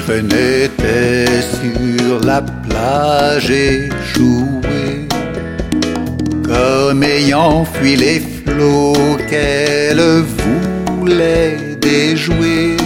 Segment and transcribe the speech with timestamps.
[0.00, 0.30] Sirène
[1.60, 5.06] sur la plage échouée,
[6.42, 12.76] comme ayant fui les flots qu'elle voulait déjouer.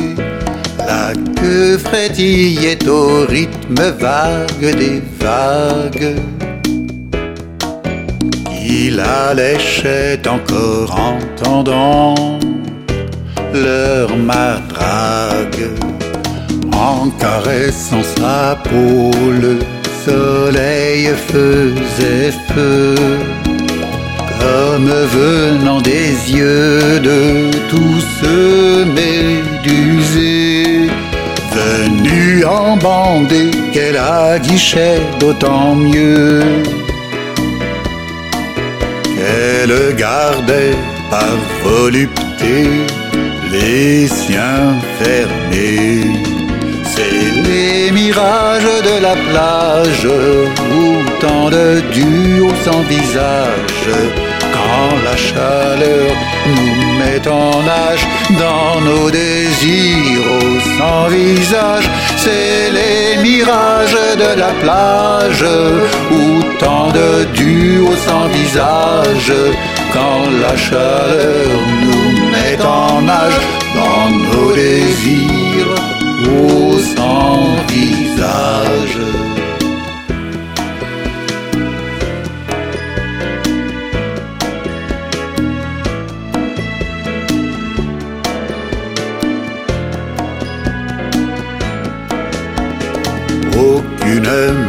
[0.78, 6.16] La queue frétillait au rythme vague des vagues.
[8.66, 12.14] Il alléchait encore entendant
[13.52, 15.60] leur matraque.
[16.84, 19.10] En caressant sa peau,
[19.44, 19.58] le
[20.04, 22.94] soleil faisait feu,
[24.38, 30.90] comme venant des yeux de tous ceux médusés,
[31.58, 36.42] venus en bande et qu'elle aguichait d'autant mieux
[39.16, 40.76] qu'elle gardait
[41.10, 42.68] par volupté
[43.50, 46.33] les siens fermés.
[46.96, 53.88] C'est les mirages de la plage où tant de duos sans visage,
[54.54, 56.12] quand la chaleur
[56.46, 58.06] nous met en nage
[58.38, 60.30] dans nos désirs
[60.78, 61.90] sans visage.
[62.16, 65.44] C'est les mirages de la plage
[66.12, 69.32] où tant de duos sans visage,
[69.92, 71.48] quand la chaleur
[71.82, 73.40] nous met en nage
[73.74, 75.74] dans nos désirs
[76.26, 76.53] au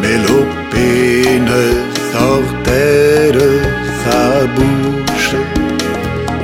[0.01, 1.63] mélopée ne
[2.13, 3.49] sortait de
[4.03, 5.35] sa bouche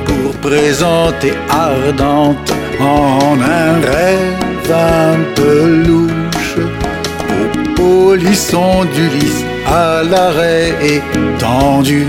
[0.06, 6.58] pour présenter ardente en un rêve un peu louche
[7.36, 12.06] au polisson du lys à l'arrêt étendu.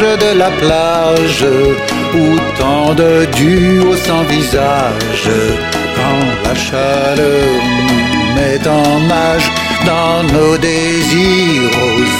[0.00, 1.46] De la plage
[2.14, 5.30] où tant de duos sans visage,
[5.96, 7.48] quand la chaleur
[7.88, 9.50] nous met en nage
[9.86, 11.70] dans nos désirs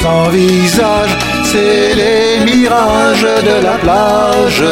[0.03, 4.65] sans visage, c'est les mirages de la plage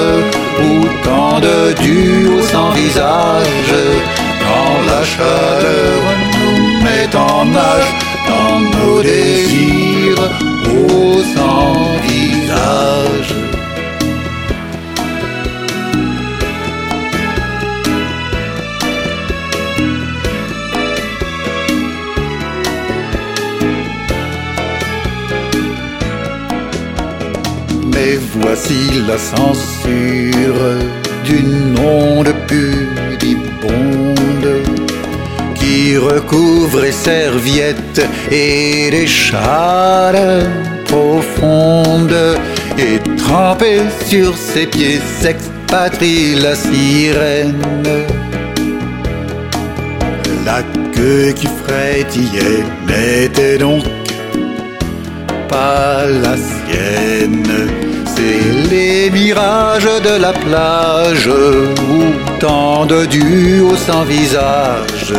[0.63, 3.75] où tant de duos sans visage,
[4.45, 6.01] quand la chaleur
[6.33, 7.91] nous met en nage
[8.29, 9.74] dans nos désirs
[27.95, 30.65] Mais voici la censure
[31.25, 34.15] d'une onde pudibonde
[35.55, 40.51] qui recouvre les serviettes et les châles
[40.87, 42.39] profondes
[42.79, 47.63] et trempée sur ses pieds s'expatrie la sirène.
[50.45, 50.63] La
[50.95, 52.65] queue qui frétillait
[53.59, 53.85] donc
[55.49, 57.71] pas la sienne.
[58.15, 62.03] C'est les mirages de la plage où
[62.39, 65.13] tant de duos sans visage,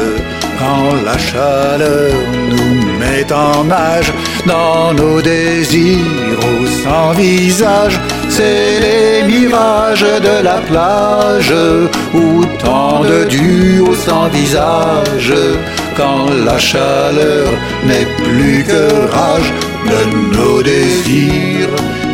[0.60, 2.14] quand la chaleur
[2.50, 4.12] nous met en nage
[4.46, 6.46] dans nos désirs
[6.84, 8.00] sans visage.
[8.30, 11.54] C'est les mirages de la plage
[12.14, 15.34] où tant de duos sans visage,
[15.96, 17.48] quand la chaleur
[17.86, 19.52] n'est plus que rage
[19.92, 22.05] de nos désirs